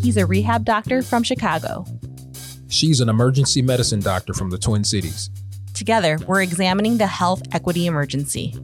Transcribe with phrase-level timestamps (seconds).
[0.00, 1.84] He's a rehab doctor from Chicago.
[2.68, 5.30] She's an emergency medicine doctor from the Twin Cities.
[5.74, 8.54] Together, we're examining the health equity emergency,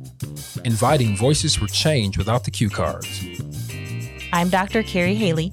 [0.65, 3.25] inviting voices for change without the cue cards.
[4.33, 4.83] I'm Dr.
[4.83, 5.53] Kari Haley.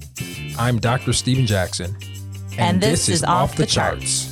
[0.58, 1.12] I'm Dr.
[1.12, 1.96] Steven Jackson.
[2.52, 4.24] And, and this, this, is Off the, the charts.
[4.24, 4.31] charts.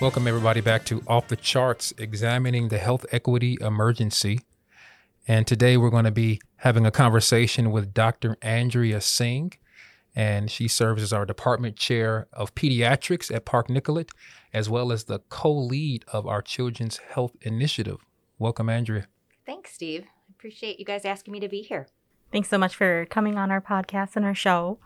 [0.00, 4.40] Welcome, everybody, back to Off the Charts, examining the health equity emergency.
[5.28, 8.38] And today we're going to be having a conversation with Dr.
[8.40, 9.52] Andrea Singh.
[10.16, 14.10] And she serves as our department chair of pediatrics at Park Nicollet,
[14.54, 17.98] as well as the co lead of our Children's Health Initiative.
[18.38, 19.06] Welcome, Andrea.
[19.44, 20.06] Thanks, Steve.
[20.30, 21.88] Appreciate you guys asking me to be here.
[22.32, 24.78] Thanks so much for coming on our podcast and our show.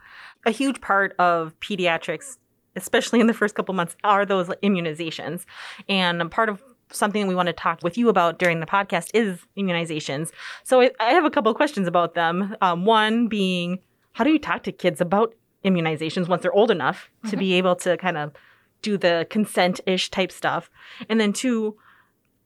[0.45, 2.39] A huge part of pediatrics
[2.77, 5.45] especially in the first couple months, are those immunizations.
[5.89, 9.41] And part of something we want to talk with you about during the podcast is
[9.57, 10.31] immunizations.
[10.63, 12.57] So I, I have a couple of questions about them.
[12.61, 13.79] Um, one being,
[14.13, 17.31] how do you talk to kids about immunizations once they're old enough mm-hmm.
[17.31, 18.33] to be able to kind of
[18.83, 20.71] do the consent ish type stuff?
[21.09, 21.77] And then two,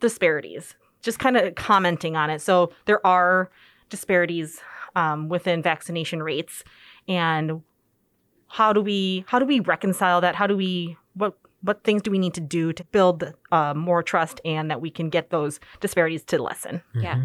[0.01, 2.41] disparities, just kind of commenting on it.
[2.41, 3.51] So there are
[3.89, 4.61] disparities
[4.95, 6.65] um, within vaccination rates.
[7.07, 7.63] And
[8.49, 10.35] how do we how do we reconcile that?
[10.35, 14.03] How do we what what things do we need to do to build uh, more
[14.03, 16.83] trust and that we can get those disparities to lessen?
[16.95, 17.01] Mm-hmm.
[17.03, 17.23] Yeah,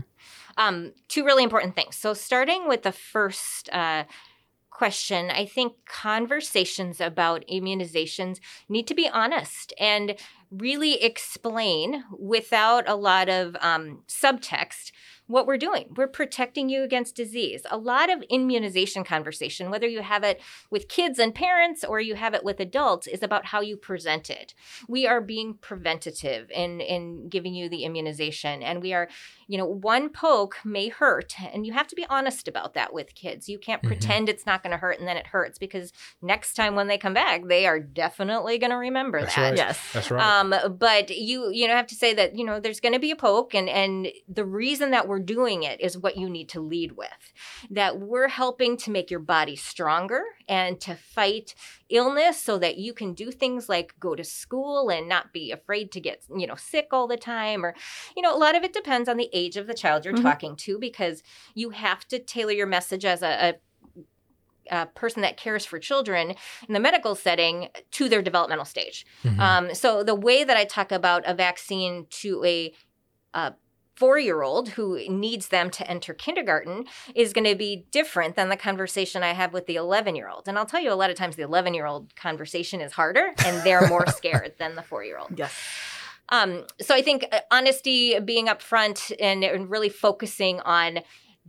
[0.57, 1.95] um, two really important things.
[1.95, 3.69] So starting with the first.
[3.71, 4.03] Uh,
[4.73, 10.15] question, I think conversations about immunizations need to be honest and
[10.49, 14.91] really explain without a lot of um, subtext
[15.33, 15.87] what we're doing.
[15.95, 17.63] We're protecting you against disease.
[17.71, 20.39] A lot of immunization conversation, whether you have it
[20.69, 24.29] with kids and parents or you have it with adults, is about how you present
[24.29, 24.53] it.
[24.87, 28.61] We are being preventative in, in giving you the immunization.
[28.61, 29.09] And we are,
[29.47, 31.33] you know, one poke may hurt.
[31.39, 33.49] And you have to be honest about that with kids.
[33.49, 33.87] You can't mm-hmm.
[33.87, 36.97] pretend it's not going to hurt and then it hurts because next time when they
[36.99, 39.41] come back, they are definitely going to remember That's that.
[39.41, 39.57] Right.
[39.57, 39.93] Yes.
[39.93, 40.39] That's right.
[40.39, 43.09] Um, but you, you know, have to say that, you know, there's going to be
[43.09, 46.49] a poke and, and the reason that we're we're doing it is what you need
[46.49, 47.33] to lead with.
[47.69, 51.55] That we're helping to make your body stronger and to fight
[51.89, 55.91] illness so that you can do things like go to school and not be afraid
[55.93, 57.75] to get, you know, sick all the time or
[58.15, 60.23] you know, a lot of it depends on the age of the child you're mm-hmm.
[60.23, 61.23] talking to because
[61.53, 63.53] you have to tailor your message as a, a
[64.71, 66.35] a person that cares for children
[66.67, 69.05] in the medical setting to their developmental stage.
[69.23, 69.39] Mm-hmm.
[69.39, 72.73] Um, so the way that I talk about a vaccine to a,
[73.33, 73.53] a
[73.95, 78.49] four year old who needs them to enter kindergarten is going to be different than
[78.49, 80.47] the conversation I have with the 11 year old.
[80.47, 83.31] And I'll tell you, a lot of times the 11 year old conversation is harder
[83.45, 85.37] and they're more scared than the four year old.
[85.37, 85.53] Yes.
[86.29, 90.99] Um, so I think uh, honesty, being upfront, and, and really focusing on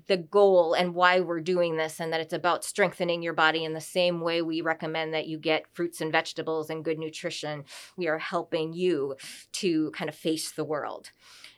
[0.07, 3.75] the goal and why we're doing this, and that it's about strengthening your body in
[3.75, 7.65] the same way we recommend that you get fruits and vegetables and good nutrition.
[7.97, 9.17] We are helping you
[9.53, 11.11] to kind of face the world.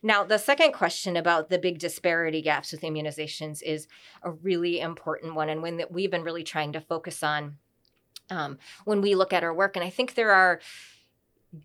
[0.02, 3.88] Now, the second question about the big disparity gaps with immunizations is
[4.22, 7.56] a really important one, and one that we've been really trying to focus on
[8.30, 9.76] um, when we look at our work.
[9.76, 10.60] And I think there are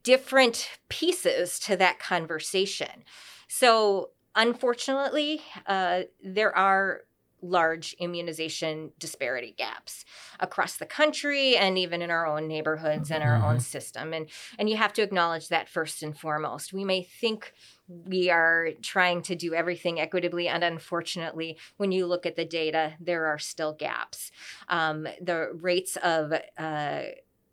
[0.03, 3.03] different pieces to that conversation.
[3.47, 7.01] So, unfortunately, uh, there are
[7.41, 10.05] large immunization disparity gaps
[10.39, 13.47] across the country and even in our own neighborhoods and our mm-hmm.
[13.47, 14.13] own system.
[14.13, 16.71] And and you have to acknowledge that first and foremost.
[16.73, 17.53] We may think
[17.87, 22.93] we are trying to do everything equitably and unfortunately when you look at the data
[22.99, 24.31] there are still gaps.
[24.69, 27.01] Um, the rates of uh,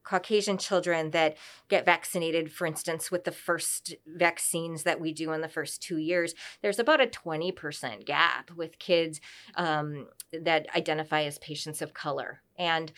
[0.08, 1.36] Caucasian children that
[1.68, 5.98] get vaccinated, for instance, with the first vaccines that we do in the first two
[5.98, 9.20] years, there's about a 20% gap with kids
[9.56, 12.40] um, that identify as patients of color.
[12.58, 12.92] And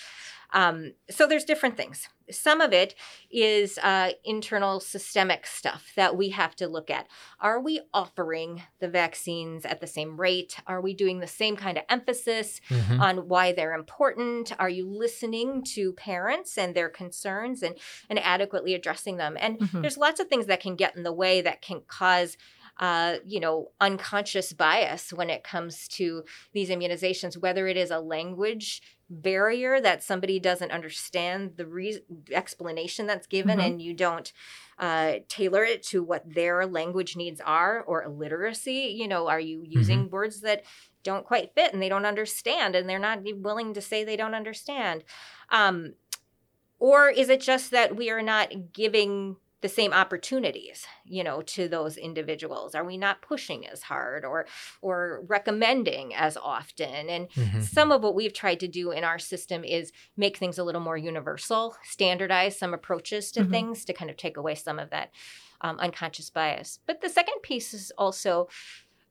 [0.52, 2.08] um, so there's different things.
[2.30, 2.94] Some of it
[3.30, 7.06] is uh, internal systemic stuff that we have to look at.
[7.40, 10.56] Are we offering the vaccines at the same rate?
[10.66, 13.00] Are we doing the same kind of emphasis mm-hmm.
[13.00, 14.52] on why they're important?
[14.58, 17.76] Are you listening to parents and their concerns and,
[18.08, 19.36] and adequately addressing them?
[19.40, 19.82] And mm-hmm.
[19.82, 22.36] there's lots of things that can get in the way that can cause
[22.78, 26.24] uh, you know, unconscious bias when it comes to
[26.54, 28.80] these immunizations, whether it is a language
[29.10, 33.66] barrier that somebody doesn't understand the re- explanation that's given mm-hmm.
[33.66, 34.32] and you don't
[34.78, 39.64] uh, tailor it to what their language needs are or illiteracy you know are you
[39.66, 40.14] using mm-hmm.
[40.14, 40.64] words that
[41.02, 44.34] don't quite fit and they don't understand and they're not willing to say they don't
[44.34, 45.02] understand
[45.50, 45.94] um,
[46.78, 51.68] or is it just that we are not giving the same opportunities you know to
[51.68, 54.46] those individuals are we not pushing as hard or
[54.80, 57.62] or recommending as often and Mhm.
[57.62, 60.80] some of what we've tried to do in our system is make things a little
[60.80, 63.50] more universal standardize some approaches to Mhm.
[63.50, 65.10] things to kind of take away some of that
[65.60, 68.48] um, unconscious bias but the second piece is also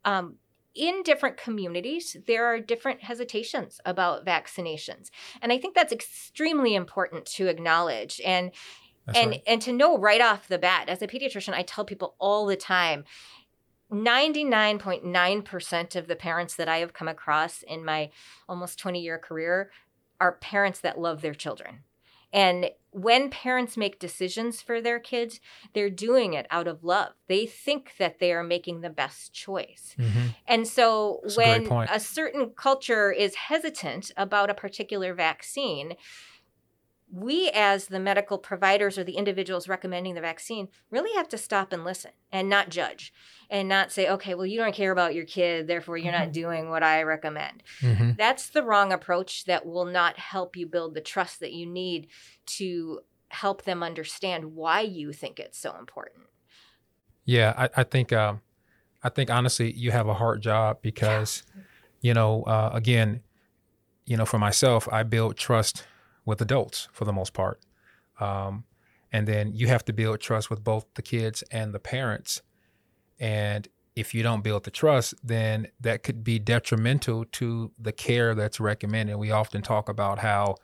[0.05, 0.37] um,
[0.75, 5.09] in different communities, there are different hesitations about vaccinations.
[5.41, 8.21] And I think that's extremely important to acknowledge.
[8.23, 8.51] And
[9.09, 9.43] That's and right.
[9.47, 12.55] and to know right off the bat as a pediatrician i tell people all the
[12.55, 13.03] time
[13.91, 18.11] 99.9% of the parents that i have come across in my
[18.47, 19.71] almost 20 year career
[20.21, 21.83] are parents that love their children
[22.31, 25.39] and when parents make decisions for their kids
[25.73, 29.95] they're doing it out of love they think that they are making the best choice
[29.97, 30.35] Mhm.
[30.47, 31.89] and so That's when point.
[31.91, 35.95] a certain culture is hesitant about a particular vaccine,
[37.11, 41.73] we as the medical providers or the individuals recommending the vaccine really have to stop
[41.73, 43.11] and listen and not judge
[43.49, 46.69] and not say, okay, well, you don't care about your kid, therefore you're not doing
[46.69, 47.63] what I recommend.
[47.81, 48.15] Mhm.
[48.17, 52.07] That's the wrong approach that will not help you build the trust that you need
[52.45, 56.25] to help them understand why you think it's so important.
[57.25, 58.41] Yeah, I, I think um,
[59.03, 61.43] I think honestly, you have a hard job because,
[62.01, 63.21] you know, uh, again,
[64.05, 65.85] you know, for myself, I build trust
[66.25, 67.59] with adults for the most part,
[68.19, 68.63] um,
[69.11, 72.41] and then you have to build trust with both the kids and the parents.
[73.19, 78.35] And if you don't build the trust, then that could be detrimental to the care
[78.35, 79.17] that's recommended.
[79.17, 80.55] We often talk about how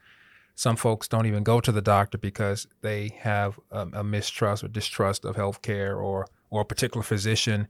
[0.56, 4.70] some folks don't even go to the doctor because they have a, a mistrust or
[4.70, 7.68] distrust of healthcare or or a particular physician,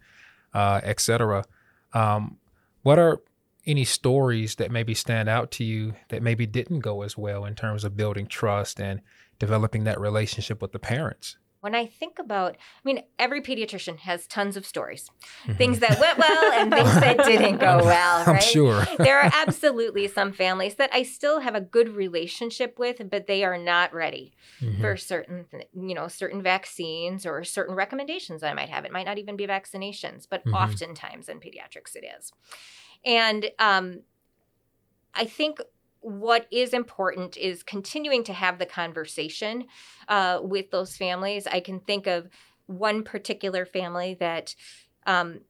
[0.53, 1.45] uh, et cetera.
[1.93, 2.37] Um,
[2.83, 3.21] what are
[3.67, 7.55] any stories that maybe stand out to you that maybe didn't go as well in
[7.55, 9.01] terms of building trust and
[9.39, 11.37] developing that relationship with the parents?
[11.61, 15.09] When I think about, I mean, every pediatrician has tons of stories,
[15.47, 15.57] Mhm.
[15.57, 18.43] things that went well and things that didn't go well, I'm right?
[18.43, 18.85] sure.
[18.99, 23.43] there are absolutely some families that I still have a good relationship with, but they
[23.43, 24.79] are not ready Mhm.
[24.79, 28.85] for certain, you know, certain vaccines or certain recommendations I might have.
[28.85, 30.53] It might not even be vaccinations, but Mhm.
[30.53, 32.31] oftentimes in pediatrics it is.
[33.05, 34.01] And um,
[35.13, 35.59] I think
[36.01, 39.65] what is important is continuing to have the conversation
[40.07, 41.47] uh, with those families.
[41.47, 42.29] I can think of
[42.67, 44.55] one particular family that
[45.07, 45.41] um,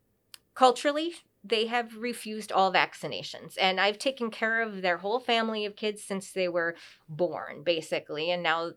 [0.53, 1.13] culturally
[1.43, 3.55] they have refused all vaccinations.
[3.59, 6.75] And i've taken care of their whole family of kids since they were
[7.07, 8.31] born basically.
[8.31, 8.71] And now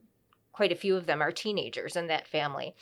[0.52, 2.74] quite a few of them are teenagers in that family.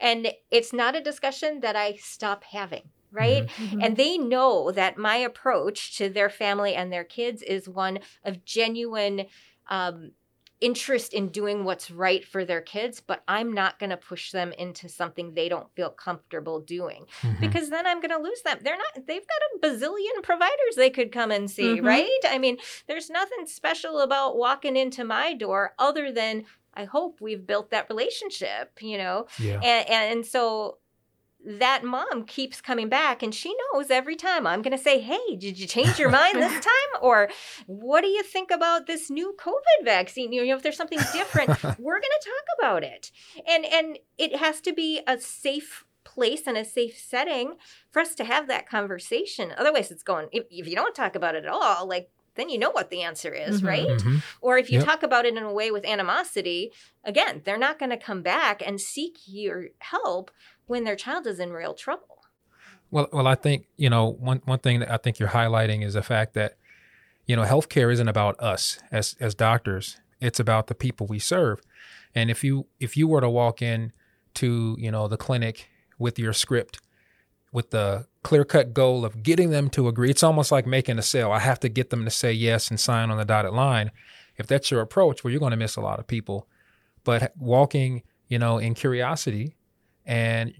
[0.00, 3.84] And it's not a discussion that i stop having right Mhm.
[3.84, 8.44] and they know that my approach to their family and their kids is one of
[8.44, 9.26] genuine
[9.70, 10.12] um,
[10.60, 14.52] interest in doing what's right for their kids, but I'm not going to push them
[14.52, 17.40] into something they don't feel comfortable doing Mhm.
[17.40, 18.58] because then I'm going to lose them.
[18.62, 21.84] They're not, they've got a bazillion providers they could come and see, Mhm.
[21.84, 22.20] right?
[22.28, 27.46] I mean, there's nothing special about walking into my door other than I hope we've
[27.46, 29.26] built that relationship, you know?
[29.38, 29.60] yeah.
[29.62, 30.78] and and so
[31.46, 35.36] that mom keeps coming back and she knows every time i'm going to say hey
[35.36, 37.28] did you change your mind this time or
[37.66, 41.50] what do you think about this new covid vaccine you know if there's something different
[41.78, 43.10] we're going to talk about it
[43.46, 47.54] and and it has to be a safe place and a safe setting
[47.90, 51.34] for us to have that conversation otherwise it's going if, if you don't talk about
[51.34, 53.66] it at all like then you know what the answer is Mhm.
[53.66, 54.22] right Mhm.
[54.40, 54.86] or if you Yep.
[54.86, 56.72] talk about it in a way with animosity,
[57.04, 60.32] again, they're not going to come back and seek your help
[60.66, 62.22] when their child is in real trouble.
[62.90, 65.94] Well, well, I think you know one one thing that I think you're highlighting is
[65.94, 66.56] the fact that
[67.26, 69.98] you know healthcare isn't about us as as doctors.
[70.20, 71.60] It's about the people we serve.
[72.14, 73.92] And if you if you were to walk in
[74.34, 76.80] to you know the clinic with your script
[77.52, 81.02] with the clear cut goal of getting them to agree, it's almost like making a
[81.02, 81.30] sale.
[81.30, 83.92] I have to get them to say yes and sign on the dotted line.
[84.36, 86.48] If that's your approach, well, you're going to miss a lot of people.
[87.04, 89.54] But walking, you know, in curiosity
[90.04, 90.54] and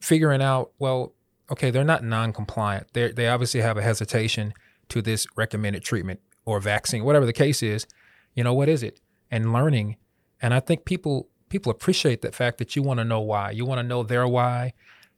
[0.00, 1.14] figuring out, well,
[1.50, 2.88] okay, they're not non-compliant.
[2.92, 4.54] They they obviously have a hesitation
[4.88, 7.86] to this recommended treatment or vaccine, whatever the case is.
[8.34, 9.00] You know, what is it?
[9.30, 9.96] And learning.
[10.40, 13.50] And I think people people appreciate the fact that you want to know why.
[13.50, 14.72] You want to know their why.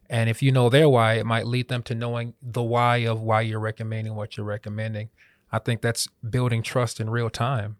[0.09, 3.23] And if you know their why, it might lead them to knowing the why of
[3.23, 5.11] why you're recommending what you're recommending.
[5.51, 7.77] I think that's building trust in real time.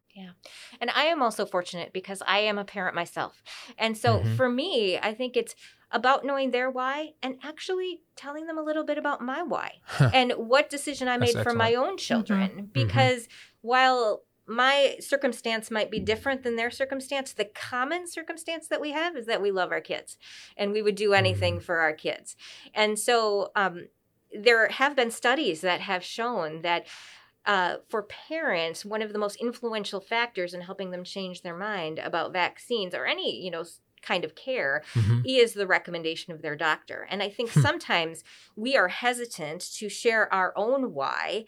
[0.81, 3.43] And I am also fortunate because I am a parent myself.
[3.79, 4.37] And so Mhm.
[4.37, 5.55] for me, I think it's
[5.91, 9.81] about knowing their why and actually telling them a little bit about my why
[10.13, 12.51] and what decision I That's made for my own children.
[12.51, 12.65] Mm-hmm.
[12.73, 13.29] Because
[13.61, 17.33] while my circumstance might be different than their circumstance.
[17.33, 20.17] The common circumstance that we have is that we love our kids
[20.57, 22.37] and we would do anything for our kids.
[22.73, 23.89] And so um,
[24.33, 26.87] there have been studies that have shown that
[27.47, 31.99] uh, for parents, one of the most influential factors in helping them change their mind
[31.99, 33.65] about vaccines or any, you know,
[34.03, 35.23] kind of care Mhm.
[35.25, 37.07] is the recommendation of their doctor.
[37.11, 38.23] And I think sometimes
[38.55, 41.47] we are hesitant to share our own why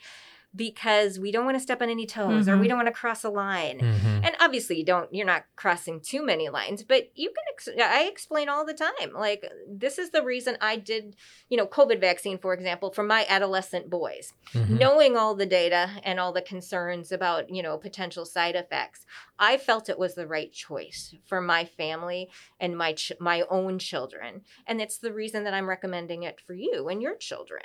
[0.59, 2.69] because we don't want to step on any toes or we Mhm.
[2.69, 3.79] don't want to cross a line.
[3.81, 4.27] Mhm.
[4.27, 8.03] And obviously you don't you're not crossing too many lines, but you can ex- I
[8.05, 9.15] explain all the time.
[9.15, 11.17] Like this is the reason I did,
[11.49, 14.79] you know, COVID vaccine for example for my adolescent boys Mhm.
[14.81, 19.07] knowing all the data and all the concerns about you know potential side effects
[19.39, 23.79] i felt it was the right choice for my family and my ch- my own
[23.79, 27.63] children and it's the reason that i'm recommending it for you and your children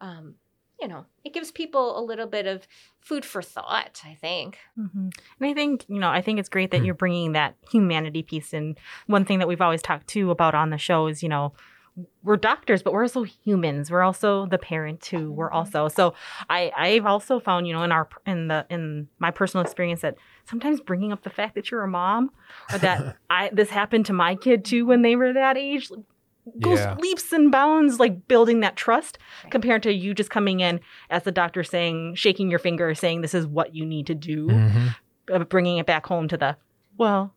[0.00, 0.34] um,
[0.80, 2.66] you know it gives people a little bit of
[3.00, 5.08] food for thought i think hmm
[5.40, 8.52] And I think, you know, I think it's great that you're bringing that humanity piece
[8.52, 8.76] in.
[9.06, 11.52] One thing that we've always talked too about on the show is, you know,
[12.22, 13.90] we're doctors, but we're also humans.
[13.90, 15.32] We're also the parent too.
[15.32, 15.54] We're Mhm.
[15.54, 16.14] also so
[16.50, 20.16] I I've also found, you know, in our in the in my personal experience that
[20.44, 22.30] sometimes bringing up the fact that you're a mom
[22.72, 25.90] or that I this happened to my kid too when they were that age
[26.60, 26.94] goes Yeah.
[26.98, 29.18] leaps and bounds like building that trust
[29.50, 33.34] compared to you just coming in as the doctor saying shaking your finger saying this
[33.34, 34.94] is what you need to do Mhm.
[35.32, 36.56] uh, bringing it back home to the
[36.98, 37.32] well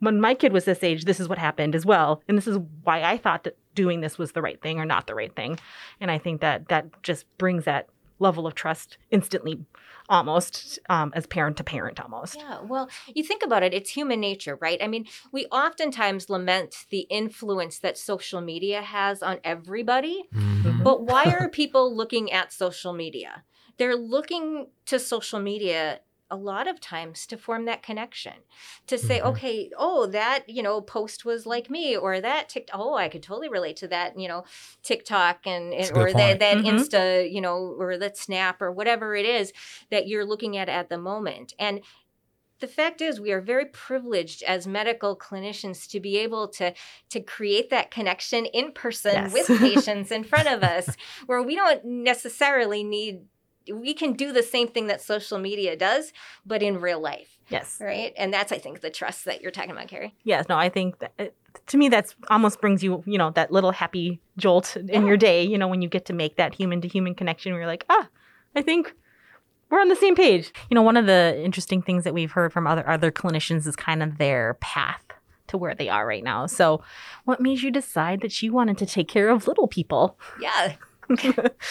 [0.00, 2.58] when my kid was this age this is what happened as well and this is
[2.82, 5.58] why i thought that doing this was the right thing or not the right thing
[6.00, 7.86] and i think that that just brings that
[8.18, 9.64] level of trust instantly
[10.08, 14.20] almost um, as parent to parent almost Yeah, well, you think about it, it's human
[14.20, 14.82] nature, right?
[14.82, 20.82] I mean, we oftentimes lament the influence that social media has on everybody, Mhm.
[20.84, 23.44] but why are people looking at social media?
[23.76, 28.34] They're looking to social media a lot of times to form that connection
[28.86, 29.24] to say Mhm.
[29.24, 33.22] okay oh that you know post was like me or that tick oh i could
[33.22, 34.44] totally relate to that you know
[34.82, 36.64] tiktok and, and or that, that Mhm.
[36.66, 39.52] insta you know or that snap or whatever it is
[39.90, 41.80] that you're looking at at the moment and
[42.60, 46.74] the fact is we are very privileged as medical clinicians to be able to
[47.10, 49.32] to create that connection in person Yes.
[49.32, 53.20] with patients in front of us where we don't necessarily need
[53.72, 56.12] we can do the same thing that social media does
[56.46, 57.38] but in real life.
[57.48, 57.78] Yes.
[57.80, 58.12] Right?
[58.16, 60.14] And that's i think the trust that you're talking about Kari.
[60.24, 61.34] Yes no i think that it,
[61.66, 65.04] to me that's almost brings you you know that little happy jolt in Yeah.
[65.04, 67.60] your day you know when you get to make that human to human connection where
[67.62, 68.08] you're like ah
[68.54, 68.94] i think
[69.70, 70.50] we're on the same page.
[70.70, 73.76] You know one of the interesting things that we've heard from other other clinicians is
[73.76, 75.02] kind of their path
[75.48, 76.46] to where they are right now.
[76.46, 76.82] So
[77.26, 80.18] what made you decide that you wanted to take care of little people?
[80.40, 80.76] Yeah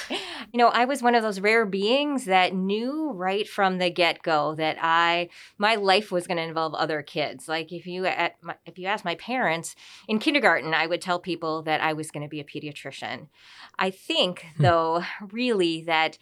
[0.10, 0.18] you
[0.56, 4.78] know i was one of those rare beings that knew right from the get-go that
[4.82, 8.78] i my life was going to involve other kids like if you at my, if
[8.80, 9.76] you ask my parents
[10.08, 13.28] in kindergarten i would tell people that i was going to be a pediatrician
[13.78, 14.64] i think Hmm.
[14.64, 16.18] though really that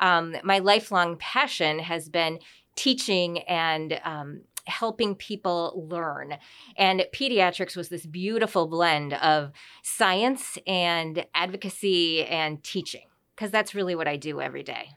[0.00, 2.40] um, my lifelong passion has been
[2.74, 6.36] teaching and um, helping people learn.
[6.76, 9.52] And pediatrics was this beautiful blend of
[9.82, 14.90] science and advocacy and teaching, because that's really what I do every day.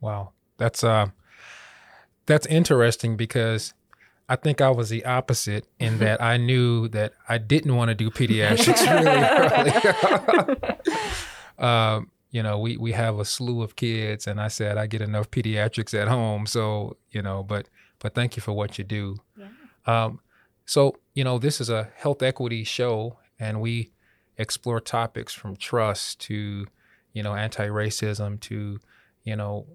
[0.00, 1.08] Wow, that's uh,
[2.26, 3.74] that's interesting because
[4.28, 7.94] I think I was the opposite in that I knew that I didn't want to
[7.94, 10.88] do pediatrics really early.
[11.58, 15.00] um, you know, we we have a slew of kids, and I said I get
[15.00, 17.68] enough pediatrics at home, so you know, but
[18.00, 19.16] but thank you for what you do.
[19.36, 19.48] Yeah.
[19.86, 20.20] Um,
[20.66, 23.92] so you know, this is a health equity show, and we
[24.36, 26.66] explore topics from trust to
[27.12, 28.78] you know anti-racism to
[29.24, 29.66] you know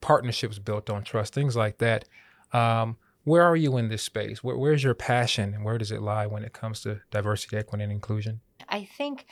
[0.00, 2.06] partnerships built on trust, things like that.
[2.52, 4.42] Um, where are you in this space?
[4.42, 7.84] Where, where's your passion, and where does it lie when it comes to diversity, equity,
[7.84, 8.40] and inclusion?
[8.68, 9.26] I think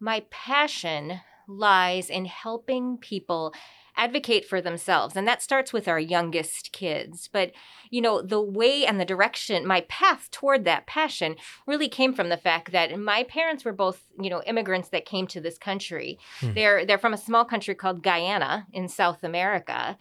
[0.00, 3.52] my passion lies in helping people
[3.98, 7.28] advocate for themselves and that starts with our youngest kids.
[7.30, 7.52] But
[7.90, 11.36] you know the way and the direction my path toward that passion
[11.66, 15.26] really came from the fact that my parents were both you know immigrants that came
[15.28, 16.18] to this country.
[16.40, 16.52] Hmm.
[16.54, 19.98] they're they're from a small country called Guyana in South America.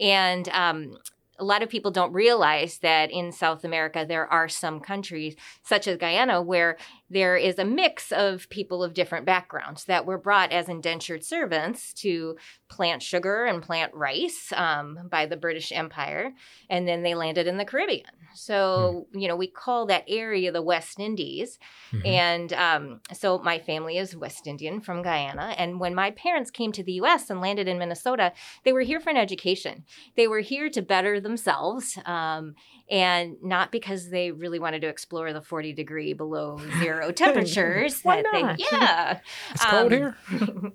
[0.00, 0.96] And um
[1.40, 5.88] a lot of people don't realize that in South America, there are some countries, such
[5.88, 6.76] as Guyana, where
[7.10, 11.92] there is a mix of people of different backgrounds that were brought as indentured servants
[11.94, 12.36] to
[12.68, 16.32] plant sugar and plant rice um, by the British Empire.
[16.70, 18.06] And then they landed in the Caribbean.
[18.32, 21.58] So, you know, we call that area the West Indies.
[21.92, 22.06] Mhm.
[22.06, 25.54] And um, so my family is West Indian from Guyana.
[25.58, 28.32] And when my parents came to the US and landed in Minnesota,
[28.64, 29.84] they were here for an education.
[30.16, 32.54] They were here to better themselves, um,
[32.90, 38.00] and not because they really wanted to explore the 40 degree below zero temperatures.
[38.02, 38.58] Why not?
[38.58, 39.20] They, yeah.
[39.52, 40.16] It's cold Um, here.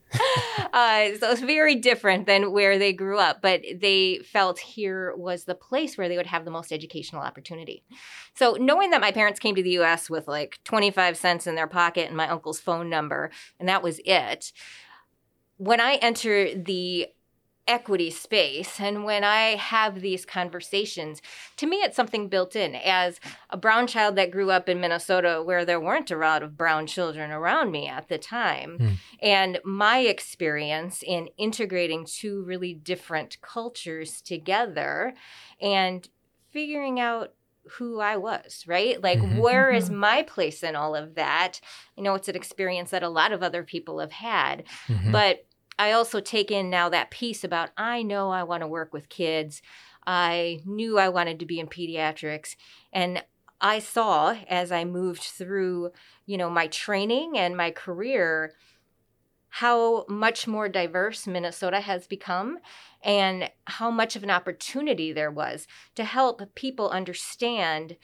[0.73, 5.43] uh, so it's very different than where they grew up, but they felt here was
[5.43, 7.83] the place where they would have the most educational opportunity.
[8.33, 11.67] So, knowing that my parents came to the US with like 25 cents in their
[11.67, 14.53] pocket and my uncle's phone number, and that was it,
[15.57, 17.07] when I enter the
[17.67, 21.21] equity space and when I have these conversations,
[21.57, 22.75] to me, it's something built in.
[22.75, 23.19] As
[23.49, 26.85] a brown child that grew up in Minnesota where there weren't a lot of brown
[26.87, 28.93] children around me at the time, Hmm.
[29.21, 35.13] and my experience in integrating two really different cultures together
[35.59, 36.07] and
[36.51, 37.33] figuring out
[37.77, 39.01] who I was, right?
[39.01, 39.39] Like, Mhm.
[39.41, 39.95] where is Mhm.
[39.95, 41.59] my place in all of that?
[41.97, 45.11] You know it's an experience that a lot of other people have had, Mhm.
[45.11, 45.45] but
[45.77, 49.09] I also take in now that piece about I know I want to work with
[49.09, 49.61] kids.
[50.07, 52.55] I knew I wanted to be in pediatrics.
[52.93, 53.23] And
[53.59, 55.91] I saw as I moved through,
[56.25, 58.53] you know, my training and my career,
[59.49, 62.59] how much more diverse Minnesota has become
[63.01, 65.65] and how much of an opportunity there was
[65.95, 67.95] to help people understand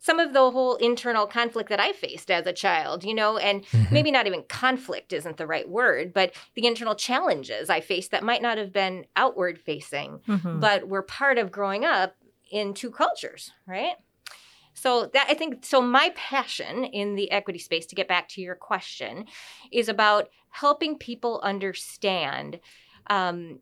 [0.00, 3.64] some of the whole internal conflict that I faced as a child, you know, and
[3.66, 3.92] Mhm.
[3.92, 8.24] maybe not even conflict isn't the right word, but the internal challenges I faced that
[8.24, 10.60] might not have been outward facing, Mhm.
[10.60, 12.16] but were part of growing up
[12.50, 13.96] in two cultures, right?
[14.72, 18.40] So that I think so my passion in the equity space to get back to
[18.40, 19.26] your question
[19.70, 22.60] is about helping people understand
[23.08, 23.60] um,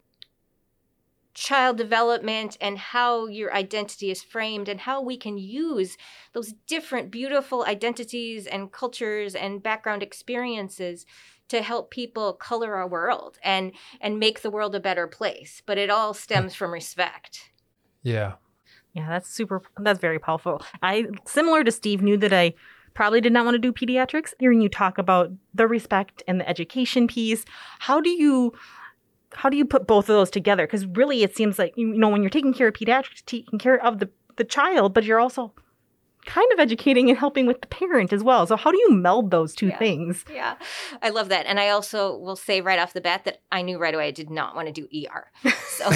[1.35, 5.97] child development and how your identity is framed and how we can use
[6.33, 11.07] those different beautiful identities and cultures and background experiences
[11.49, 15.79] to help people color our world and and make the world a better place but
[15.79, 17.51] it all stems from respect
[18.03, 18.35] yeah.
[18.95, 19.63] Yeah, that's super.
[19.79, 20.63] That's very powerful.
[20.83, 22.55] I, similar to Steve, knew that I
[22.95, 24.33] probably did not want to do pediatrics.
[24.39, 27.45] Hearing you talk about the respect and the education piece,
[27.81, 28.55] how do you,
[29.35, 30.67] how do you put both of those together?
[30.67, 33.83] Because really, it seems like you know when you're taking care of pediatrics, taking care
[33.85, 35.53] of the the child, but you're also
[36.27, 38.47] kind of educating and helping with the parent as well.
[38.47, 39.79] So how do you meld those two Yeah.
[39.79, 40.25] things?
[40.31, 40.57] yeah
[41.01, 43.79] i love that and i also will say right off the bat that i knew
[43.79, 45.31] right away i did not want to do er
[45.69, 45.87] so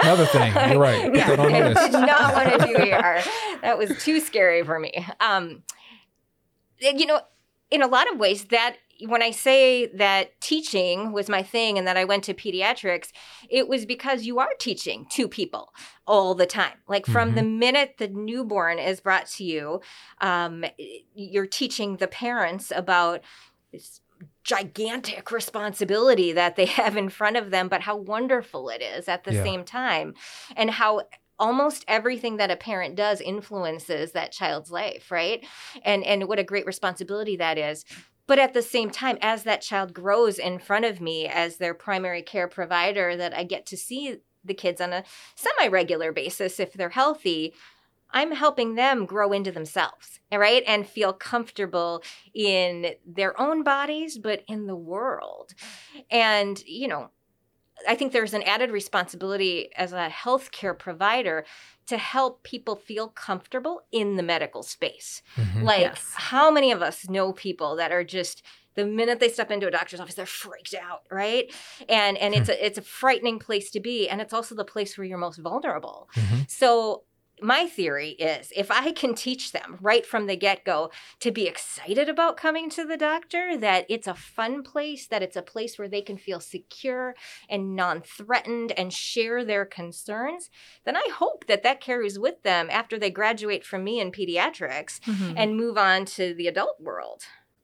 [0.00, 0.52] Another thing.
[0.70, 1.04] You're right.
[1.12, 1.92] Put that on I list.
[1.92, 3.20] did not want to do ER.
[3.62, 5.06] That was too scary for me.
[5.20, 5.62] Um,
[6.80, 7.20] you know,
[7.70, 11.86] in a lot of ways, that when I say that teaching was my thing and
[11.86, 13.08] that I went to pediatrics,
[13.48, 15.72] it was because you are teaching to people
[16.06, 16.74] all the time.
[16.88, 19.80] Like from the minute the newborn is brought to you,
[20.20, 20.64] um,
[21.14, 23.20] you're teaching the parents about
[23.72, 24.00] this
[24.44, 29.24] gigantic responsibility that they have in front of them, but how wonderful it is at
[29.24, 29.42] the Yeah.
[29.44, 30.14] same time,
[30.56, 31.02] and how
[31.38, 35.46] almost everything that a parent does influences that child's life, right?
[35.82, 37.84] And and what a great responsibility that is.
[38.30, 41.74] But at the same time, as that child grows in front of me as their
[41.74, 45.02] primary care provider, that I get to see the kids on a
[45.34, 47.54] semi regular basis if they're healthy,
[48.12, 50.62] I'm helping them grow into themselves, right?
[50.64, 55.54] And feel comfortable in their own bodies, but in the world.
[56.08, 57.10] And, you know,
[57.88, 61.44] I think there's an added responsibility as a healthcare provider
[61.86, 65.22] to help people feel comfortable in the medical space.
[65.36, 65.64] Mhm.
[65.64, 66.12] Like, Yes.
[66.14, 68.42] how many of us know people that are just
[68.76, 71.52] the minute they step into a doctor's office, they're freaked out, right?
[71.88, 74.96] And and it's a it's a frightening place to be, and it's also the place
[74.96, 76.08] where you're most vulnerable.
[76.14, 76.48] Mhm.
[76.48, 77.02] So
[77.42, 81.46] my theory is if I can teach them right from the get go to be
[81.46, 85.78] excited about coming to the doctor, that it's a fun place, that it's a place
[85.78, 87.14] where they can feel secure
[87.48, 90.50] and non threatened and share their concerns,
[90.84, 95.00] then I hope that that carries with them after they graduate from me in pediatrics
[95.00, 95.34] Mhm.
[95.36, 97.22] and move on to the adult world.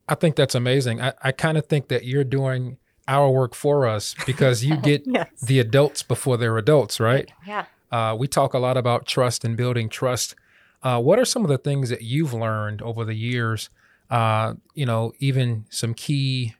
[0.09, 1.01] I think that's amazing.
[1.01, 5.03] I, I kind of think that you're doing our work for us because you get
[5.05, 5.27] yes.
[5.41, 7.29] the adults before they're adults, right?
[7.45, 7.65] Yeah.
[7.91, 10.35] Uh, we talk a lot about trust and building trust.
[10.83, 13.69] Uh, what are some of the things that you've learned over the years?
[14.09, 16.55] Uh, you know, even some key,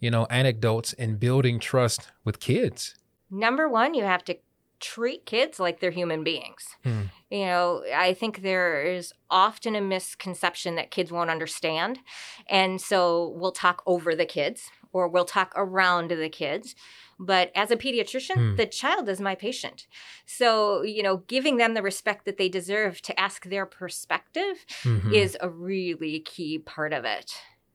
[0.00, 2.94] you know, anecdotes in building trust with kids.
[3.30, 4.36] Number one, you have to
[4.80, 6.76] treat kids like they're human beings.
[6.82, 7.02] Hmm.
[7.30, 12.00] You know, I think there is often a misconception that kids won't understand.
[12.48, 16.74] And so we'll talk over the kids or we'll talk around the kids.
[17.18, 18.56] But as a pediatrician, Hmm.
[18.56, 19.86] the child is my patient.
[20.26, 25.12] So, you know, giving them the respect that they deserve to ask their perspective Mhm.
[25.12, 27.32] is a really key part of it.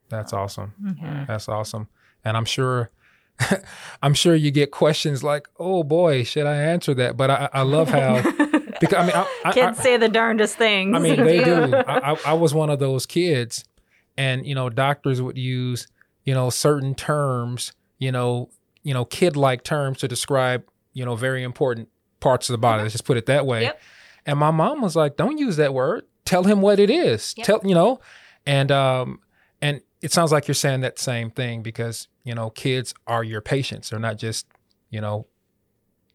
[0.10, 0.74] That's awesome.
[0.84, 1.28] Mhm.
[1.28, 1.88] That's awesome.
[2.24, 2.90] And I'm sure
[4.02, 7.62] I'm sure you get questions like, "Oh boy, should I answer that?" But I, I
[7.64, 8.22] love how
[8.80, 10.96] because I mean, I, I, kids I, say the darndest things.
[10.96, 11.74] I mean, they do.
[11.88, 13.66] I, I, I was one of those kids,
[14.18, 15.88] and you know, doctors would use
[16.26, 18.50] you know certain terms, you know,
[18.84, 22.82] you know, kid-like terms to describe you know very important parts of the body.
[22.82, 23.64] Let's just put it that way.
[23.64, 23.82] Yep.
[24.26, 26.04] And my mom was like, "Don't use that word.
[26.26, 27.34] Tell him what it is.
[27.38, 27.46] Yep.
[27.46, 28.00] Tell you know."
[28.46, 29.20] And um,
[29.62, 33.42] and it sounds like you're saying that same thing because you know, kids are your
[33.42, 33.90] patients.
[33.90, 34.48] They're not just
[34.90, 35.28] you know,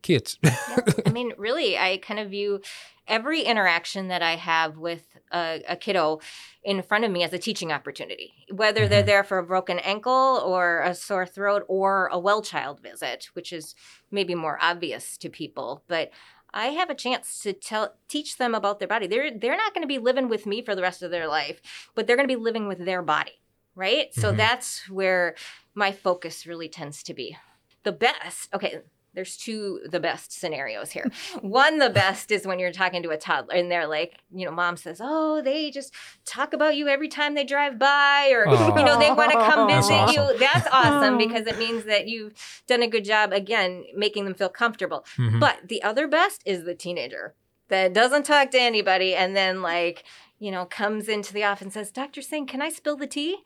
[0.03, 0.39] kids.
[1.07, 2.61] I mean, really, I kind of view
[3.09, 6.21] every interaction that I have with a, a kiddo
[6.63, 9.07] in front of me as a teaching opportunity, whether they're Mhm.
[9.07, 13.53] there for a broken ankle or a sore throat or a well child visit, which
[13.53, 13.75] is
[14.11, 15.83] maybe more obvious to people.
[15.89, 16.11] But
[16.53, 19.07] I have a chance to tell teach them about their body.
[19.07, 21.61] They're they're not going to be living with me for the rest of their life,
[21.95, 23.41] but they're going to be living with their body,
[23.75, 24.15] right?
[24.15, 24.37] So Mhm.
[24.37, 25.35] that's where
[25.75, 27.37] my focus really tends to be.
[27.83, 28.83] The best, okay,
[29.15, 31.11] there's two the best scenarios here.
[31.41, 34.53] One, the best is when you're talking to a toddler and they're like, you know,
[34.53, 35.93] mom says, oh, they just
[36.25, 38.79] talk about you every time they drive by, or, Aw.
[38.79, 40.25] you know, they want to come That's visit awesome.
[40.35, 40.39] you.
[40.39, 41.19] That's awesome Oh.
[41.19, 42.35] because it means that you've
[42.67, 45.05] done a good job, again, making them feel comfortable.
[45.17, 45.41] Mhm.
[45.41, 47.35] But the other best is the teenager
[47.69, 50.05] that doesn't talk to anybody and then, like,
[50.39, 52.23] you know, comes into the office and says, Dr.
[52.23, 53.37] Singh, can I spill the tea?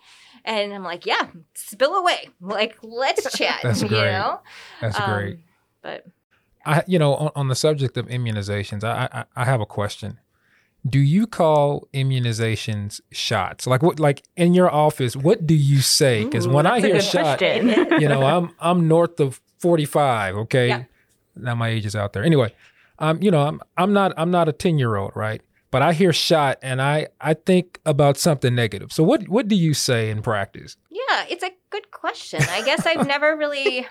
[0.44, 2.28] And I'm like, yeah, spill away.
[2.40, 3.60] Like, let's chat.
[3.64, 4.12] That's you great.
[4.12, 4.40] know?
[4.80, 5.38] That's great.
[5.84, 6.06] But
[6.66, 10.18] I, you know, on, on the subject of immunizations, I, I I have a question.
[10.86, 13.66] Do you call immunizations shots?
[13.66, 14.00] Like what?
[14.00, 16.24] Like in your office, what do you say?
[16.24, 17.68] Because when I hear shot, question.
[18.00, 20.36] you know, I'm I'm north of 45.
[20.36, 20.84] Okay, Yeah.
[21.36, 22.24] now my age is out there.
[22.24, 22.54] Anyway,
[22.98, 25.42] um, you know, I'm I'm not I'm not a 10 year old, right?
[25.70, 28.90] But I hear shot and I I think about something negative.
[28.92, 30.76] So what what do you say in practice?
[30.90, 32.40] Yeah, it's a good question.
[32.48, 33.86] I guess I've never really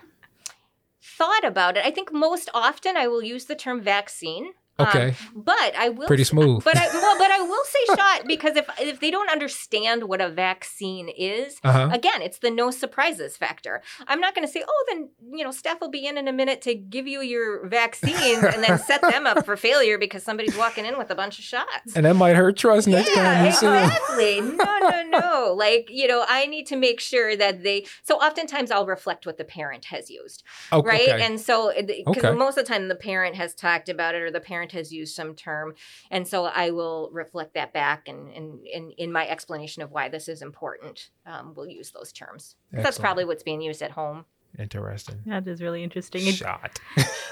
[1.17, 1.86] thought about it.
[1.86, 4.54] I think most often I will use the term vaccine.
[4.80, 6.64] Um, Okay, but I will pretty smooth.
[6.64, 10.20] But I well, but I will say shot because if if they don't understand what
[10.22, 11.90] a vaccine is, Uh huh.
[11.92, 13.82] again, it's the no surprises factor.
[14.08, 16.34] I'm not going to say, oh, then you know, staff will be in in a
[16.34, 20.56] minute to give you your vaccines and then set them up for failure because somebody's
[20.56, 21.96] walking in with a bunch of shots.
[21.96, 23.74] And that might hurt trust next time Yeah, you see 'em.
[23.76, 24.42] exactly.
[24.42, 25.54] No, no, no.
[25.56, 27.86] Like, you know, I need to make sure that they.
[28.04, 31.10] So oftentimes I'll reflect what the parent has used, Oh, right?
[31.10, 31.22] okay.
[31.24, 32.34] And so, because Okay.
[32.36, 35.15] most of the time the parent has talked about it or the parent has used
[35.15, 35.76] some term.
[36.10, 40.10] And so I will reflect that back and in, in, in my explanation of why
[40.10, 41.10] this is important.
[41.26, 42.56] Um, we'll use those terms.
[42.71, 44.26] That's probably what's being used at home.
[44.58, 45.21] Interesting.
[45.26, 46.21] that is really interesting.
[46.32, 46.80] Shot.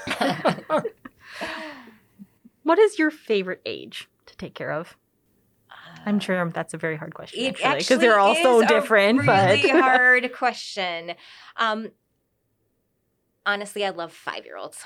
[2.62, 4.96] What is your favorite age to take care of?
[6.06, 9.20] I'm sure that's a very hard question actually because they're all so different.
[9.20, 9.62] a different.
[9.62, 11.12] Really but hard question.
[11.56, 11.90] Um,
[13.46, 14.82] honestly, I love five year olds.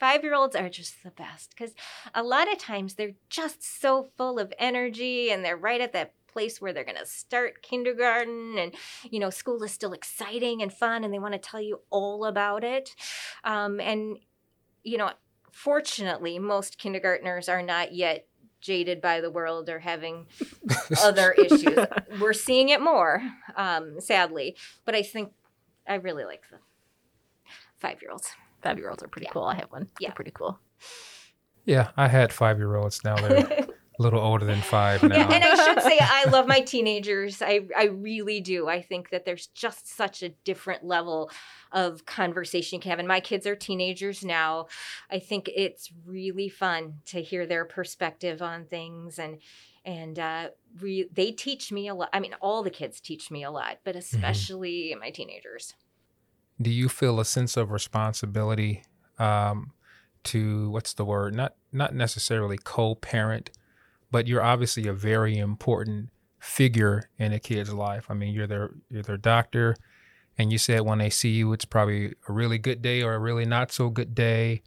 [0.00, 1.74] Five year olds are just the best because
[2.14, 6.14] a lot of times they're just so full of energy and they're right at that
[6.26, 8.74] place where they're going to start kindergarten and
[9.10, 12.24] you know school is still exciting and fun and they want to tell you all
[12.24, 12.94] about it
[13.42, 14.16] um, and
[14.84, 15.10] you know
[15.50, 18.26] fortunately most kindergartners are not yet
[18.60, 20.26] jaded by the world or having
[21.02, 21.78] other issues.
[22.20, 23.22] We're seeing it more,
[23.56, 24.56] um, sadly.
[24.84, 25.32] But I think
[25.88, 26.58] I really like the
[27.78, 28.30] five year olds.
[28.62, 29.32] Five year olds are pretty Yeah.
[29.32, 29.44] cool.
[29.44, 29.88] I have one.
[29.98, 30.08] Yeah.
[30.08, 30.58] They're pretty cool.
[31.64, 33.04] Yeah, I had five year olds.
[33.04, 33.36] Now they're
[33.98, 35.28] a little older than five now.
[35.28, 37.42] and I should say I love my teenagers.
[37.42, 38.66] I, I really do.
[38.68, 41.30] I think that there's just such a different level
[41.72, 42.98] of conversation you can have.
[42.98, 44.66] And my kids are teenagers now.
[45.10, 49.38] I think it's really fun to hear their perspective on things and
[49.82, 52.10] and uh, re- they teach me a lot.
[52.12, 55.74] I mean, all the kids teach me a lot, but especially my teenagers.
[56.60, 58.82] Do you feel a sense of responsibility
[59.18, 59.72] um,
[60.24, 61.34] to what's the word?
[61.34, 63.50] Not not necessarily co-parent,
[64.10, 68.06] but you're obviously a very important figure in a kid's life.
[68.10, 69.76] I mean, you're their you're their doctor,
[70.36, 73.18] and you said when they see you, it's probably a really good day or a
[73.18, 74.62] really not so good day.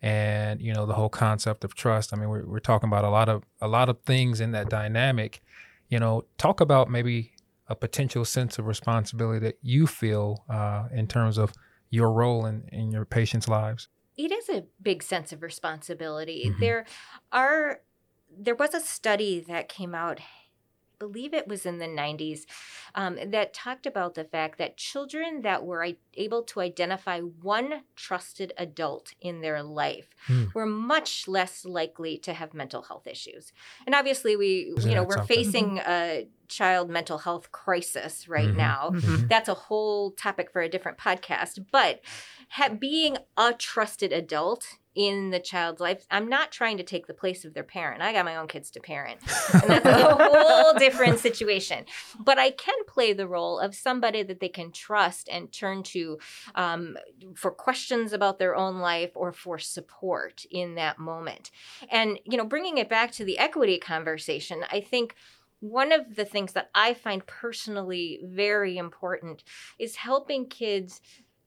[0.00, 2.12] And you know the whole concept of trust.
[2.12, 4.68] I mean, we're we're talking about a lot of a lot of things in that
[4.68, 5.40] dynamic.
[5.88, 7.31] You know, talk about maybe
[7.72, 11.52] a potential sense of responsibility that you feel uh, in terms of
[11.90, 13.88] your role in, in your patients' lives.
[14.16, 16.40] it is a big sense of responsibility.
[16.46, 16.58] Mhm.
[16.64, 16.84] There
[17.32, 17.80] are
[18.46, 22.40] there was a study that came out I believe it was in the 90s
[22.94, 28.52] um, that talked about the fact that children that were able to identify one trusted
[28.66, 30.44] adult in their life Hmm.
[30.54, 33.44] were much less likely to have mental health issues
[33.86, 35.36] and obviously we Isn't you know we're something?
[35.36, 38.56] facing a child mental health crisis right Mhm.
[38.56, 38.90] now.
[38.92, 39.28] Mhm.
[39.28, 41.64] That's a whole topic for a different podcast.
[41.72, 42.00] But
[42.50, 47.14] ha- being a trusted adult in the child's life, I'm not trying to take the
[47.14, 48.02] place of their parent.
[48.02, 49.20] I got my own kids to parent,
[49.54, 51.86] and that's a whole different situation.
[52.20, 56.18] But I can play the role of somebody that they can trust and turn to
[56.54, 56.98] um,
[57.34, 61.50] for questions about their own life or for support in that moment.
[61.90, 65.14] And, you know, bringing it back to the equity conversation, I think
[65.62, 69.44] one of the things that I find personally very important
[69.78, 71.00] is helping kids.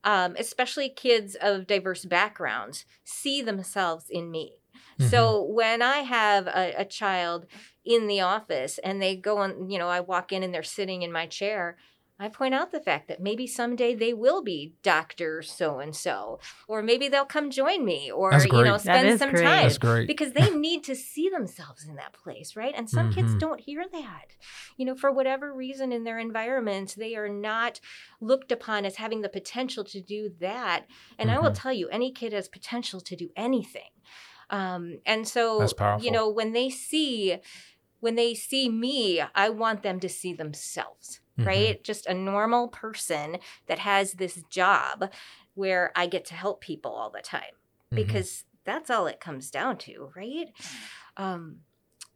[0.03, 4.53] Um, especially kids of diverse backgrounds, see themselves in me.
[4.99, 7.47] So when I have a, a child
[7.83, 11.01] in the office and they go on, you know, I walk in and they're sitting
[11.01, 11.77] in my chair,
[12.17, 15.41] I point out the fact that maybe someday they will be Dr.
[15.41, 19.43] So and so, or maybe they'll come join me or, you know, spend some great.
[19.43, 20.07] time That's great.
[20.07, 22.73] because they need to see themselves in that place, right?
[22.75, 23.39] And some kids Mhm.
[23.39, 24.25] don't hear that.
[24.77, 27.81] You know, for whatever reason in their environment, they are not
[28.21, 30.85] looked upon as having the potential to do that.
[31.19, 31.55] And I will Mhm.
[31.55, 33.89] tell you, any kid has potential to do anything.
[34.49, 36.05] Um, and so, That's powerful.
[36.05, 37.39] you know, when they see
[37.99, 41.45] when they see me, I want them to see themselves, Mhm.
[41.45, 41.83] right?
[41.83, 45.11] Just a normal person that has this job
[45.53, 47.55] where I get to help people all the time
[47.91, 47.95] Mhm.
[47.95, 50.47] because that's all it comes down to, right?
[51.17, 51.61] Um,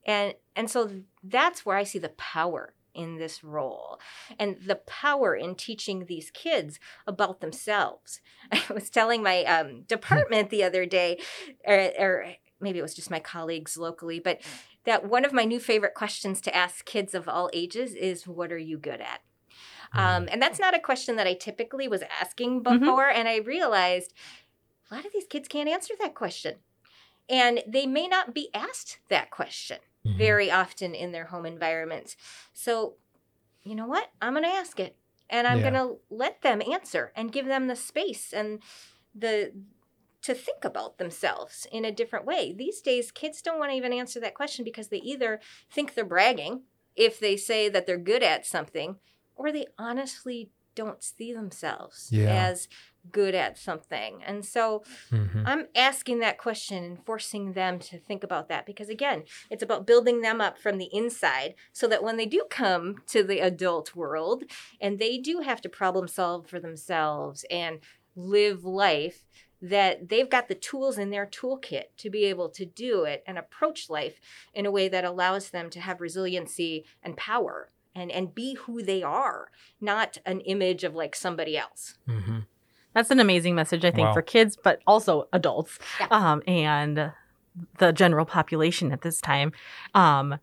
[0.06, 4.00] and and so that's where I see the power in this role
[4.40, 8.20] and the power in teaching these kids about themselves.
[8.52, 11.20] I was telling my um, department the other day,
[11.66, 14.42] or, or maybe it was just my colleagues locally, but
[14.86, 18.52] that one of my new favorite questions to ask kids of all ages is, "What
[18.52, 19.22] are you good at?"
[19.96, 22.90] Um, and that's not a question that I typically was asking Mhm.
[22.90, 23.10] before.
[23.10, 24.14] And I realized
[24.92, 26.60] a lot of these kids can't answer that question.
[27.30, 30.16] And they may not be asked that question Mhm.
[30.18, 32.18] very often in their home environments.
[32.54, 32.98] So,
[33.64, 34.12] you know what?
[34.22, 34.98] I'm going to ask it.
[35.30, 35.64] And I'm Yeah.
[35.64, 38.64] going to let them answer and give them the space and
[39.16, 39.54] the
[40.22, 42.54] to think about themselves in a different way.
[42.54, 45.40] These days kids don't want to even answer that question because they either
[45.72, 46.64] think they're bragging
[46.96, 48.98] if they say that they're good at something
[49.36, 52.48] or they honestly don't see themselves Yeah.
[52.48, 52.68] as
[53.12, 54.22] good at something.
[54.24, 55.44] And so Mhm.
[55.46, 59.88] I'm asking that question and forcing them to think about that because, again, it's about
[59.88, 63.96] building them up from the inside so that when they do come to the adult
[63.96, 64.44] world
[64.80, 67.80] and they do have to problem solve for themselves and
[68.16, 69.26] live life,
[69.62, 73.38] that they've got the tools in their toolkit to be able to do it and
[73.38, 74.20] approach life
[74.54, 77.70] in a way that allows them to have resiliency and power.
[77.96, 79.50] And, and be who they are,
[79.82, 81.98] not an image of like somebody else.
[82.08, 82.46] Mhm.
[82.94, 84.14] That's an amazing message, I think, Wow.
[84.14, 86.08] for kids, but also adults Yeah.
[86.12, 87.12] um, and
[87.80, 89.52] the general population at this time.
[89.96, 90.40] Um,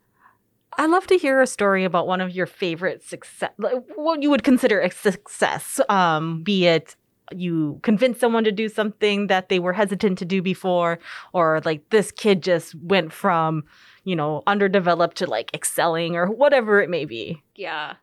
[0.76, 3.52] I'd love to hear a story about one of your favorite success,
[3.94, 6.96] what you would consider a success, um, be it
[7.32, 10.98] you convince someone to do something that they were hesitant to do before,
[11.32, 13.64] or like this kid just went from,
[14.04, 17.42] you know, underdeveloped to like excelling, or whatever it may be.
[17.54, 17.94] Yeah.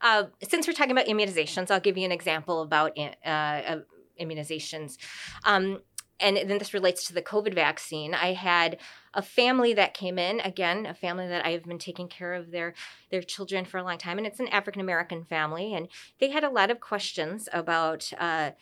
[0.00, 3.76] Uh, since we're talking about immunizations, I'll give you an example about uh,
[4.20, 4.96] immunizations.
[5.44, 5.80] Um,
[6.20, 8.12] and then this relates to the COVID vaccine.
[8.14, 8.78] I had
[9.18, 12.52] a family that came in, again, a family that I have been taking care of
[12.52, 12.72] their,
[13.10, 14.16] their children for a long time.
[14.16, 15.74] And it's an African American family.
[15.74, 15.88] And
[16.20, 18.52] they had a lot of questions about uh,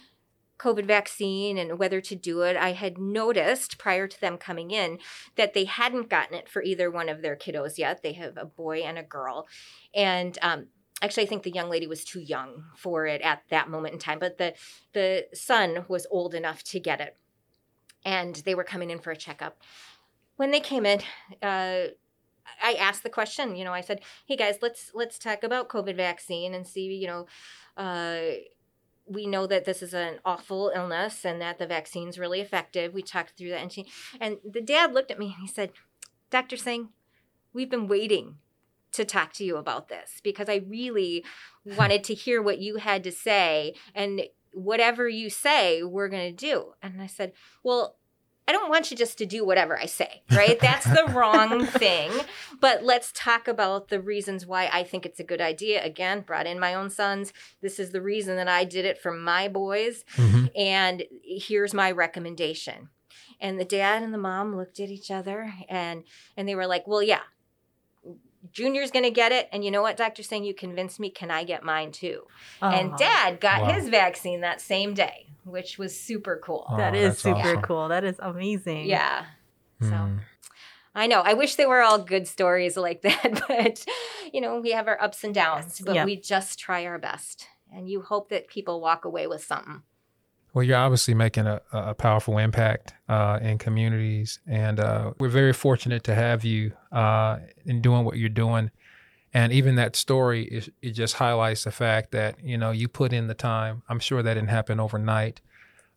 [0.58, 2.56] COVID vaccine and whether to do it.
[2.56, 4.98] I had noticed prior to them coming in
[5.36, 8.02] that they hadn't gotten it for either one of their kiddos yet.
[8.02, 9.46] They have a boy and a girl.
[9.94, 10.68] And um,
[11.02, 14.00] actually, I think the young lady was too young for it at that moment in
[14.00, 14.54] time, but the,
[14.94, 17.14] the son was old enough to get it.
[18.06, 19.58] And they were coming in for a checkup.
[20.36, 21.00] When they came in,
[21.42, 21.88] uh,
[22.62, 23.56] I asked the question.
[23.56, 26.94] You know, I said, "Hey guys, let's let's talk about COVID vaccine and see.
[26.94, 27.26] You know,
[27.76, 28.20] uh,
[29.06, 32.92] we know that this is an awful illness and that the vaccine's really effective.
[32.92, 33.86] We talked through that, and she
[34.20, 35.72] and the dad looked at me and he said,
[36.30, 36.90] "Doctor Singh,
[37.52, 38.38] we've been waiting
[38.92, 41.24] to talk to you about this because I really
[41.64, 44.22] wanted to hear what you had to say and."
[44.52, 46.72] Whatever you say, we're going to do.
[46.82, 47.98] And I said, Well,
[48.48, 50.58] I don't want you just to do whatever I say, right?
[50.60, 52.12] That's the wrong thing.
[52.60, 55.84] But let's talk about the reasons why I think it's a good idea.
[55.84, 57.32] Again, brought in my own sons.
[57.60, 60.04] This is the reason that I did it for my boys.
[60.16, 60.50] Mhm.
[60.56, 62.90] And here's my recommendation.
[63.40, 66.04] And the dad and the mom looked at each other and
[66.36, 67.22] and they were like, Well, yeah,
[68.52, 69.48] Junior's gonna get it.
[69.52, 70.22] And you know what, Dr.
[70.22, 71.10] Singh, you convinced me.
[71.10, 72.22] Can I get mine too?
[72.62, 73.72] And dad got Wow.
[73.72, 76.66] his vaccine that same day, which was super cool.
[76.68, 77.62] Oh, that is super awesome.
[77.62, 77.88] cool.
[77.88, 78.86] That is amazing.
[78.86, 79.24] Yeah.
[79.80, 80.20] So Mm.
[80.94, 81.20] I know.
[81.20, 83.84] I wish they were all good stories like that, but
[84.32, 86.04] you know, we have our ups and downs, but Yeah.
[86.04, 87.46] we just try our best.
[87.72, 89.82] And you hope that people walk away with something.
[90.54, 95.52] Well, you're obviously making a, a powerful impact uh, in communities, and uh, we're very
[95.52, 98.70] fortunate to have you uh, in doing what you're doing.
[99.36, 103.12] And even that story, is, it just highlights the fact that you know you put
[103.12, 103.82] in the time.
[103.88, 105.40] I'm sure that didn't happen overnight,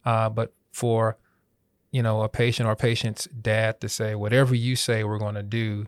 [0.06, 1.18] uh, but for
[1.92, 5.36] you know a patient or a patient's dad to say whatever you say we're going
[5.36, 5.88] to do,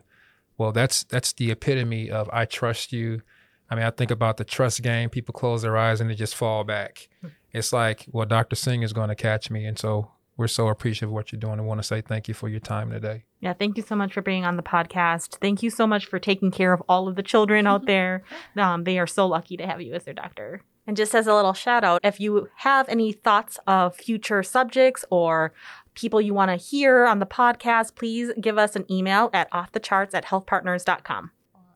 [0.56, 3.22] well, that's that's the epitome of I trust you.
[3.70, 5.10] I mean, I think about the trust game.
[5.10, 7.08] People close their eyes and they just fall back
[7.52, 8.56] it's like, well, Dr.
[8.56, 9.66] Singh is going to catch me.
[9.66, 12.34] And so we're so appreciative of what you're doing and want to say thank you
[12.34, 13.24] for your time today.
[13.40, 15.38] Yeah, thank you so much for being on the podcast.
[15.40, 18.24] Thank you so much for taking care of all of the children out there.
[18.56, 20.62] Um, they are so lucky to have you as their doctor.
[20.86, 25.04] And just as a little shout out, if you have any thoughts of future subjects
[25.10, 25.52] or
[25.94, 30.14] people you want to hear on the podcast, please give us an email at offthecharts
[30.14, 31.30] at healthpartners.com.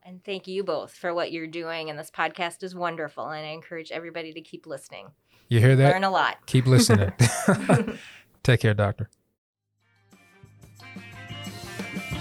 [0.05, 1.91] And thank you both for what you're doing.
[1.91, 3.29] And this podcast is wonderful.
[3.29, 5.09] And I encourage everybody to keep listening.
[5.49, 5.93] You hear that?
[5.93, 6.39] Learn a lot.
[6.47, 7.13] Keep listening.
[8.47, 9.11] Take care, doctor.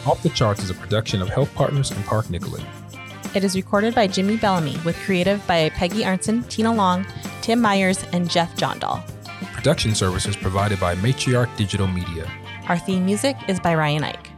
[0.07, 2.63] Off the Charts is a production of Health Partners and Park Nicollet.
[3.35, 7.05] It is recorded by Jimmy Bellamy with creative by Peggy Arnson, Tina Long,
[7.43, 9.05] Tim Myers, and Jeff Jondahl.
[9.53, 12.27] Production services provided by Matriarch Digital Media.
[12.69, 14.34] Our theme music is by Ryan Ike.